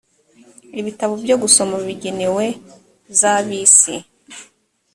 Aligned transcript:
ibitabo 0.79 1.13
byo 1.23 1.35
gusoma 1.41 1.75
bigenewe 1.87 2.45
za 3.19 3.33
bisi 3.45 3.95